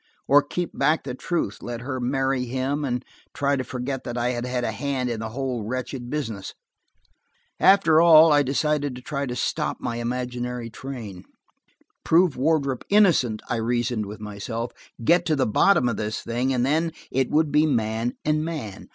Or 0.27 0.41
keep 0.41 0.75
back 0.75 1.03
the 1.03 1.13
truth, 1.13 1.61
let 1.61 1.81
her 1.81 1.99
marry 1.99 2.45
him, 2.45 2.83
and 2.83 3.05
try 3.35 3.55
to 3.55 3.63
forget 3.63 4.03
that 4.03 4.17
I 4.17 4.29
had 4.29 4.47
had 4.47 4.63
a 4.63 4.71
hand 4.71 5.11
in 5.11 5.19
the 5.19 5.29
whole 5.29 5.61
wretched 5.63 6.09
business? 6.09 6.55
After 7.59 8.01
all, 8.01 8.33
I 8.33 8.41
decided 8.41 8.95
to 8.95 9.03
try 9.03 9.27
to 9.27 9.35
stop 9.35 9.77
my 9.79 9.97
imaginary 9.97 10.71
train. 10.71 11.23
Prove 12.03 12.35
Wardrop 12.35 12.83
innocent, 12.89 13.43
I 13.47 13.57
reasoned 13.57 14.07
with 14.07 14.19
myself, 14.21 14.71
get 15.03 15.23
to 15.27 15.35
the 15.35 15.45
bottom 15.45 15.87
of 15.87 15.97
this 15.97 16.21
thing, 16.21 16.51
and 16.51 16.65
then–it 16.65 17.29
would 17.29 17.51
be 17.51 17.67
man 17.67 18.15
and 18.25 18.43
man. 18.43 18.87